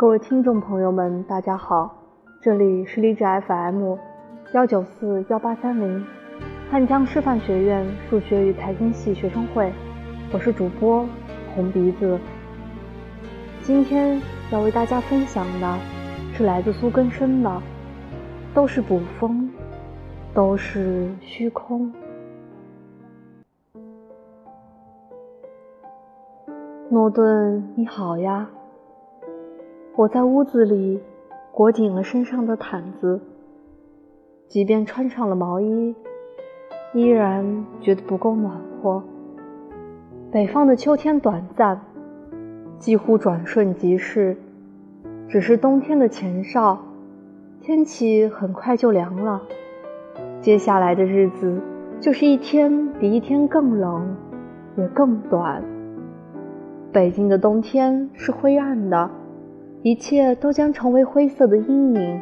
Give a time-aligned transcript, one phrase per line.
[0.00, 1.94] 各位听众朋友们，大家好，
[2.40, 3.98] 这里是荔枝 FM
[4.54, 6.02] 幺九四幺八三零，
[6.70, 9.70] 汉江师范学院数学与财经系学生会，
[10.32, 11.06] 我是主播
[11.54, 12.18] 红鼻子。
[13.60, 14.18] 今天
[14.50, 15.78] 要为大家分享的
[16.32, 17.62] 是来自苏根生的，
[18.54, 19.50] 都是捕风，
[20.32, 21.92] 都是虚空。
[26.88, 28.48] 诺顿，你好呀。
[29.96, 31.00] 我在屋子里
[31.52, 33.20] 裹紧了身上的毯子，
[34.48, 35.94] 即便穿上了毛衣，
[36.94, 39.02] 依然觉得不够暖和。
[40.30, 41.80] 北方的秋天短暂，
[42.78, 44.36] 几乎转瞬即逝，
[45.28, 46.78] 只是冬天的前哨，
[47.60, 49.42] 天气很快就凉了。
[50.40, 51.60] 接下来的日子
[52.00, 54.16] 就是一天比一天更冷，
[54.76, 55.62] 也更短。
[56.92, 59.10] 北京的冬天是灰暗的。
[59.82, 62.20] 一切都将成为灰色的阴影，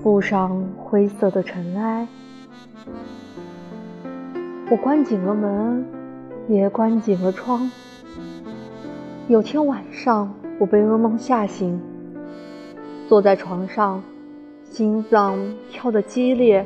[0.00, 2.06] 附上灰色的尘埃。
[4.70, 5.84] 我关紧了门，
[6.46, 7.68] 也关紧了窗。
[9.26, 11.80] 有天晚上，我被噩梦吓醒，
[13.08, 14.00] 坐在床上，
[14.62, 15.36] 心脏
[15.68, 16.64] 跳得激烈，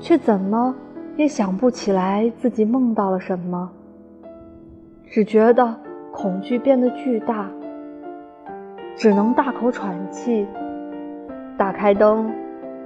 [0.00, 0.74] 却怎么
[1.18, 3.70] 也想不起来自己梦到了什么，
[5.10, 5.76] 只觉得
[6.10, 7.50] 恐惧变得巨大。
[8.96, 10.46] 只能大口喘气。
[11.56, 12.32] 打开灯，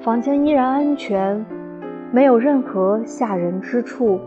[0.00, 1.44] 房间依然安全，
[2.10, 4.20] 没有任何吓人之处。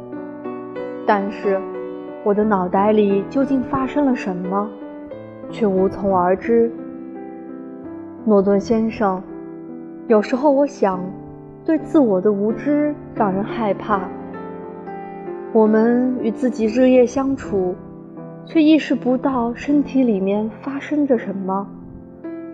[1.06, 1.60] 但是，
[2.24, 4.70] 我的脑袋里究竟发生了什么，
[5.50, 6.72] 却无从而知。
[8.26, 9.22] 诺顿先生，
[10.08, 11.00] 有时候我想，
[11.66, 14.02] 对自我的无知让人害怕。
[15.52, 17.76] 我们与自己日夜相处。
[18.52, 21.68] 却意识不到身体里面发生着什么，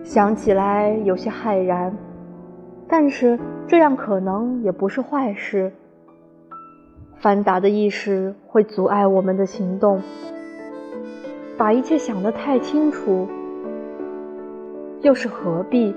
[0.04, 1.96] 想起来有些骇然，
[2.86, 5.72] 但是这样可能也不是坏事。
[7.16, 10.02] 繁杂的意识会阻碍我们的行动，
[11.56, 13.26] 把一切想得太清楚，
[15.00, 15.94] 又是何必？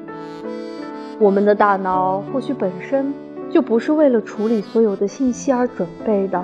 [1.20, 3.14] 我们的大脑或许本身
[3.50, 6.42] 就不是为了处理所有的信息而准备的。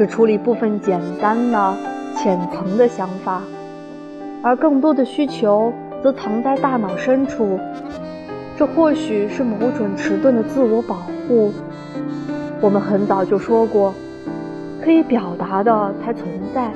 [0.00, 1.76] 只处理部分简单的、
[2.16, 3.42] 浅层的想法，
[4.42, 5.70] 而更多的需求
[6.02, 7.60] 则藏在大脑深处。
[8.56, 10.94] 这或许是某种迟钝的自我保
[11.28, 11.52] 护。
[12.62, 13.92] 我们很早就说过，
[14.82, 16.70] 可以表达的才存在，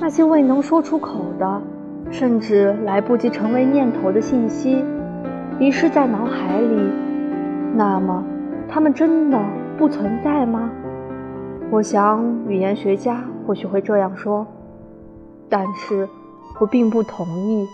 [0.00, 1.60] 那些未能说出口的，
[2.10, 4.82] 甚至来不及成为念头的信息，
[5.58, 6.88] 遗失在脑海里。
[7.74, 8.24] 那么，
[8.66, 9.38] 它们真的
[9.76, 10.70] 不存在吗？
[11.72, 14.44] 我想，语言学家或许会这样说，
[15.48, 16.08] 但是
[16.58, 17.64] 我并不同意。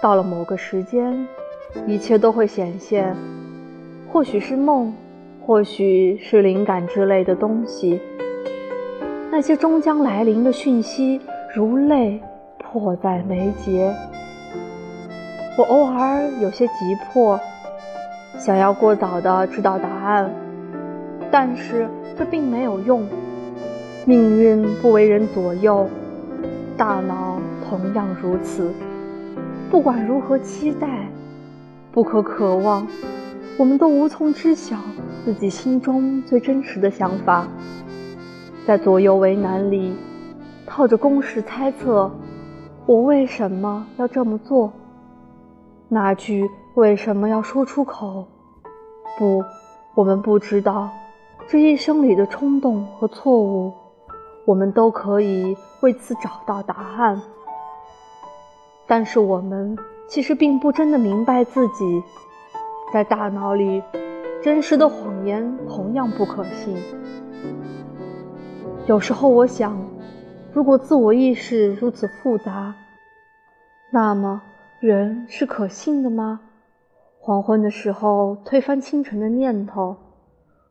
[0.00, 1.28] 到了某个时间，
[1.86, 3.14] 一切都会显现，
[4.10, 4.90] 或许是梦，
[5.44, 8.00] 或许是灵感之类的东西。
[9.30, 11.20] 那些终将来临的讯息，
[11.54, 12.18] 如泪
[12.58, 13.94] 迫在眉睫。
[15.58, 16.74] 我偶尔有些急
[17.12, 17.38] 迫，
[18.38, 20.30] 想要过早的知道答案。
[21.38, 21.86] 但是
[22.16, 23.06] 这并没有用，
[24.06, 25.86] 命运不为人左右，
[26.78, 27.38] 大脑
[27.68, 28.72] 同样如此。
[29.70, 31.06] 不管如何期待，
[31.92, 32.86] 不可渴望，
[33.58, 34.78] 我们都无从知晓
[35.26, 37.46] 自己心中最真实的想法。
[38.66, 39.94] 在左右为难里，
[40.66, 42.10] 套着公式猜测，
[42.86, 44.72] 我为什么要这么做？
[45.90, 48.26] 那句为什么要说出口？
[49.18, 49.44] 不，
[49.94, 50.90] 我们不知道。
[51.48, 53.72] 这一生里的冲动和错误，
[54.44, 57.22] 我们都可以为此找到答案。
[58.88, 62.02] 但是我们其实并不真的明白自己，
[62.92, 63.80] 在大脑里，
[64.42, 66.76] 真实的谎言同样不可信。
[68.86, 69.78] 有时候我想，
[70.52, 72.74] 如果自我意识如此复杂，
[73.92, 74.42] 那么
[74.80, 76.40] 人是可信的吗？
[77.20, 79.96] 黄昏的时候推翻清晨的念头。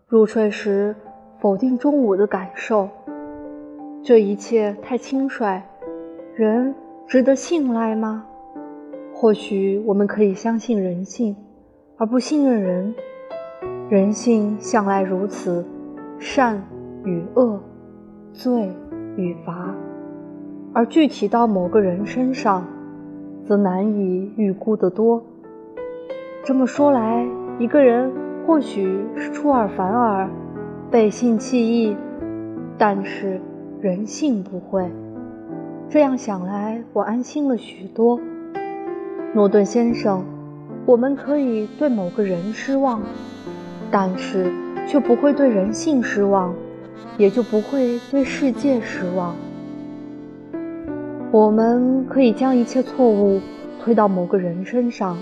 [0.07, 0.95] 入睡时
[1.39, 2.87] 否定中午的感受，
[4.03, 5.63] 这一切太轻率。
[6.35, 6.75] 人
[7.07, 8.23] 值得信赖吗？
[9.15, 11.35] 或许我们可以相信人性，
[11.97, 12.93] 而不信任人。
[13.89, 15.65] 人性向来如此，
[16.19, 16.61] 善
[17.03, 17.59] 与恶，
[18.31, 18.69] 罪
[19.17, 19.73] 与罚，
[20.71, 22.63] 而具体到某个人身上，
[23.43, 25.23] 则难以预估得多。
[26.43, 28.24] 这么说来，一个人。
[28.45, 30.29] 或许是出尔反尔，
[30.91, 31.97] 背信弃义，
[32.77, 33.41] 但是
[33.81, 34.87] 人性不会。
[35.89, 38.19] 这样想来，我安心了许多。
[39.33, 40.23] 诺顿先生，
[40.85, 43.01] 我们可以对某个人失望，
[43.89, 44.51] 但是
[44.87, 46.53] 却不会对人性失望，
[47.17, 49.35] 也就不会对世界失望。
[51.31, 53.41] 我们可以将一切错误
[53.83, 55.17] 推到某个人身上，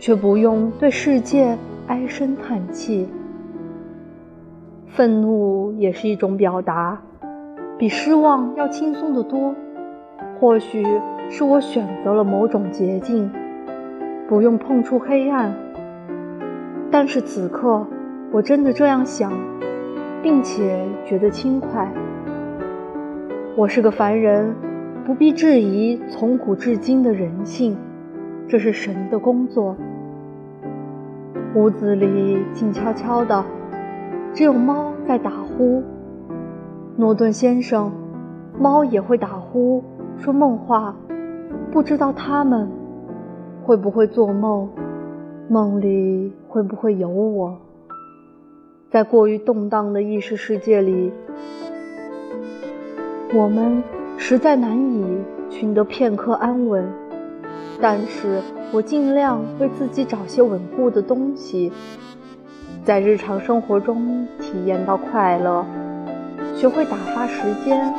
[0.00, 1.56] 却不用对世界
[1.90, 3.08] 唉声叹气。
[4.86, 7.02] 愤怒也是一种表达，
[7.76, 9.52] 比失望要轻松得多。
[10.38, 10.86] 或许
[11.28, 13.28] 是我选择了某种捷径，
[14.28, 15.52] 不用碰触黑暗。
[16.92, 17.84] 但是此刻，
[18.30, 19.32] 我真的这样想，
[20.22, 21.92] 并且觉得轻快。
[23.56, 24.54] 我是个凡人，
[25.04, 27.76] 不必质疑从古至今的人性，
[28.46, 29.74] 这是神的工作。
[31.54, 33.44] 屋子里静悄悄的。
[34.32, 35.82] 只有猫在打呼，
[36.96, 37.90] 诺顿先生，
[38.58, 39.82] 猫也会打呼，
[40.18, 40.94] 说梦话，
[41.72, 42.68] 不知道它们
[43.64, 44.68] 会不会做梦，
[45.48, 47.58] 梦里会不会有我？
[48.88, 51.12] 在过于动荡的意识世界里，
[53.34, 53.82] 我们
[54.16, 55.04] 实在难以
[55.48, 56.84] 寻得片刻安稳。
[57.80, 58.40] 但是
[58.72, 61.72] 我尽量为自己找些稳固的东西。
[62.84, 65.64] 在日常生活中体验到快乐，
[66.56, 67.92] 学会打发时间，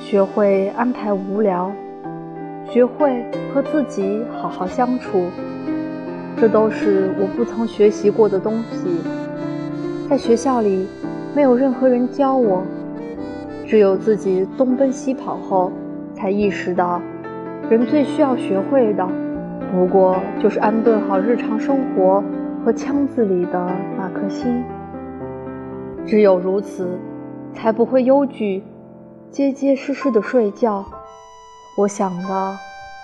[0.00, 1.70] 学会安排无聊，
[2.68, 3.24] 学会
[3.54, 5.26] 和自己好好相处，
[6.36, 8.98] 这都是我不曾学习过的东西。
[10.10, 10.86] 在学校里，
[11.34, 12.64] 没有任何人教我，
[13.66, 15.70] 只有自己东奔西跑后，
[16.14, 17.00] 才意识到，
[17.72, 19.08] 人最需要学会的，
[19.72, 22.22] 不过就是安顿好日常生活。
[22.62, 23.66] 和腔子里的
[23.98, 24.62] 那颗心，
[26.06, 26.96] 只有如此，
[27.52, 28.62] 才不会忧惧，
[29.32, 30.84] 结结实实的睡觉。
[31.76, 32.56] 我想的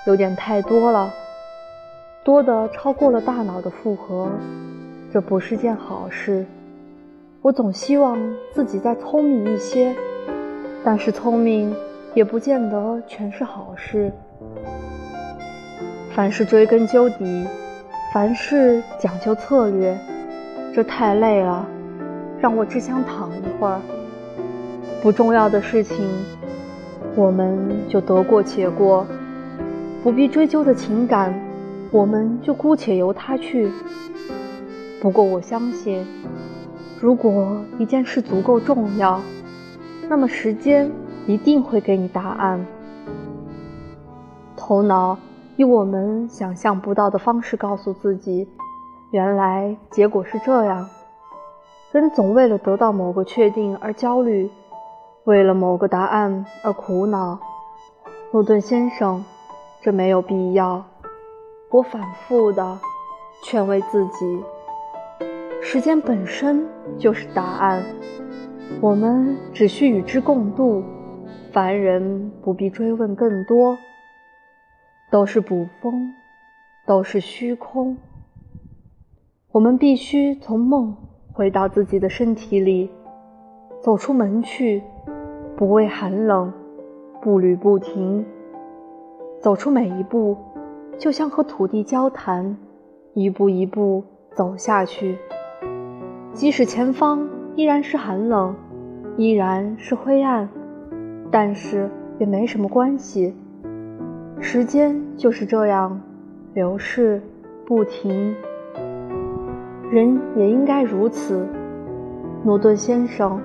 [0.07, 1.11] 有点太多了，
[2.23, 4.31] 多的超过了大脑的负荷，
[5.11, 6.47] 这不是件好事。
[7.43, 8.17] 我总希望
[8.53, 9.93] 自己再聪明一些，
[10.85, 11.75] 但是聪明
[12.15, 14.13] 也不见得全是好事。
[16.15, 17.47] 凡事追根究底。
[18.13, 19.95] 凡事讲究策略，
[20.75, 21.67] 这太累了，
[22.41, 23.81] 让我只想躺一会儿。
[25.03, 26.07] 不重要的事情，
[27.15, 29.05] 我们就得过且过；
[30.03, 31.39] 不必追究的情感，
[31.91, 33.71] 我们就姑且由它去。
[35.03, 36.07] 不过我相信，
[36.99, 39.21] 如果一件事足够重要，
[40.09, 40.91] 那么时间
[41.27, 42.65] 一定会给你答案。
[44.59, 45.17] 头脑。
[45.57, 48.49] 以我们想象不到的方式告诉自己，
[49.11, 50.89] 原来结果是这样。
[51.91, 54.51] 人总为了得到某个确定而焦虑，
[55.25, 57.41] 为了某个答案而苦恼。
[58.31, 59.25] 诺顿先生，
[59.81, 60.85] 这没有必要。
[61.71, 62.79] 我反复的
[63.43, 64.45] 劝慰自己，
[65.61, 66.65] 时间本身
[66.99, 67.83] 就是答案，
[68.81, 70.85] 我们只需与之共度，
[71.53, 73.77] 凡人不必追问更多。
[75.11, 76.13] 都是捕风，
[76.87, 77.97] 都是虚空。
[79.53, 80.95] 我们必须从梦
[81.33, 82.91] 回到自己的身体里，
[83.81, 84.83] 走出门去，
[85.57, 86.53] 不畏寒冷，
[87.23, 88.25] 步履不停。
[89.41, 90.37] 走出每一步，
[90.99, 92.57] 就像和土地交谈，
[93.15, 94.05] 一步一步
[94.35, 95.17] 走下去。
[96.35, 98.55] 即使前方依然是寒冷，
[99.17, 100.49] 依然是灰暗，
[101.31, 103.35] 但是也没什么关系。
[104.41, 106.01] 时间就是这样
[106.55, 107.21] 流逝
[107.67, 108.35] 不停，
[109.91, 111.47] 人也应该如此。
[112.45, 113.41] 诺顿先生，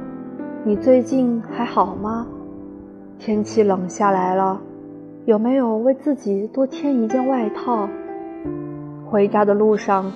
[0.64, 2.28] 你最近还好吗？
[3.18, 4.62] 天气冷下来了，
[5.26, 7.90] 有没有为自己多添一件外套？
[9.06, 10.12] 回家的路上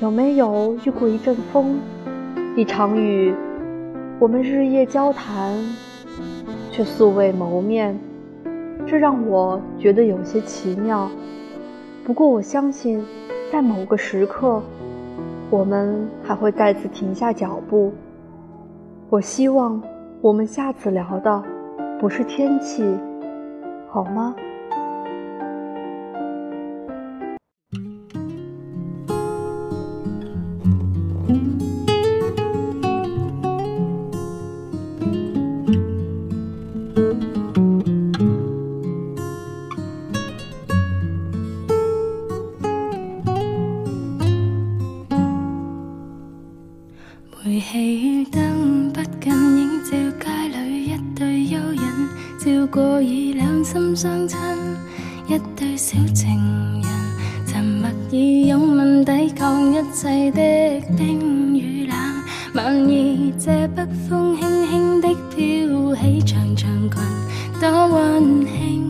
[0.00, 1.80] 有没有遇过一阵风、
[2.56, 3.34] 一场雨？
[4.20, 5.58] 我们日夜交谈，
[6.70, 7.98] 却素未谋面。
[8.90, 11.08] 这让我觉得有些奇妙，
[12.04, 13.00] 不过我相信，
[13.52, 14.60] 在某个时刻，
[15.48, 17.92] 我们还会再次停下脚步。
[19.08, 19.80] 我希望
[20.20, 21.40] 我们下次聊的
[22.00, 22.82] 不是天气，
[23.88, 24.34] 好吗？
[56.20, 56.90] 情人，
[57.46, 61.96] 沉默以拥吻抵抗一切的冰与冷。
[62.52, 67.00] 晚意这北风轻轻的飘起长长裙，
[67.58, 68.84] 多温馨。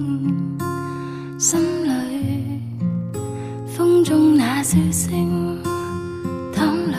[1.38, 1.90] 心里
[3.68, 5.56] 风中那笑声。
[6.52, 6.96] 淌泪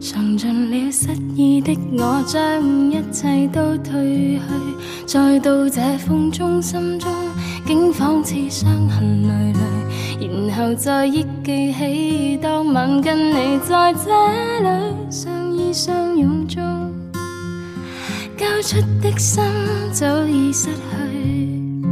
[0.00, 4.40] 尝尽了失意的我，将一切都褪去，
[5.06, 7.08] 再到这风中，心中
[7.68, 14.08] 竟仿似伤痕累累，然后再忆记起当晚跟你在这
[14.62, 16.64] 里相依相拥中，
[18.38, 19.44] 交出的心
[19.92, 21.84] 早已失去，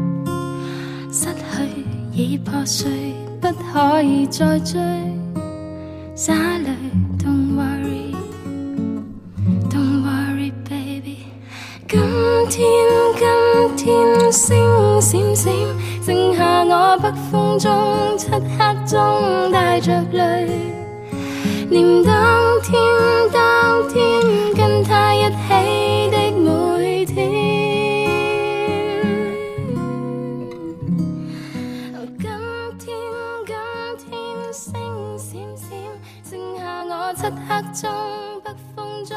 [1.13, 4.81] 失去已破碎，不可以再追，
[6.15, 6.71] 洒泪。
[11.89, 12.01] 天，
[12.49, 12.61] 今
[13.19, 13.36] 天
[14.31, 15.53] 星闪闪，
[16.03, 17.71] 剩下我北风中
[18.19, 20.49] 漆黑中带着泪，
[21.71, 22.75] 念当天
[23.33, 24.03] 当天
[24.55, 27.15] 跟他一起的每天。
[32.19, 32.29] 今
[32.79, 32.87] 天，
[33.47, 33.51] 今
[33.99, 34.07] 天
[34.53, 34.65] 星
[35.17, 35.69] 闪闪，
[36.29, 37.91] 剩下我漆黑中
[38.43, 39.17] 北风中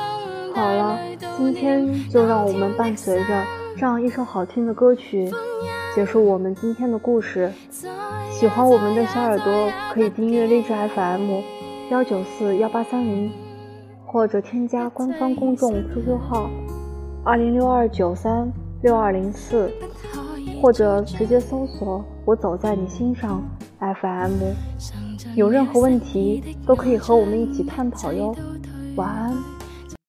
[0.56, 1.00] 好了。
[1.38, 3.44] 今天就让我们伴随着
[3.80, 5.32] 这样一首好听的歌曲，
[5.96, 7.50] 结束我们今天的故事。
[8.30, 11.40] 喜欢我们的小耳朵可以订阅荔枝 FM
[11.90, 13.32] 幺九四幺八三零，
[14.06, 16.50] 或者添加官方公众 QQ 号
[17.24, 19.72] 二零六二九三六二零四，
[20.62, 23.42] 或者直接搜索“我走在你心上
[23.80, 24.44] FM”。
[25.36, 28.36] 有任何问题都可以和我们一起探讨哟。
[28.98, 29.59] 晚安。